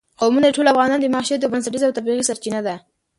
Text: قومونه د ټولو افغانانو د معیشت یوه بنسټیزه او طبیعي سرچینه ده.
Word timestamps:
قومونه 0.19 0.45
د 0.47 0.51
ټولو 0.55 0.71
افغانانو 0.73 1.03
د 1.03 1.07
معیشت 1.13 1.39
یوه 1.41 1.51
بنسټیزه 1.53 1.85
او 1.87 1.95
طبیعي 1.97 2.27
سرچینه 2.29 2.59
ده. 2.67 2.75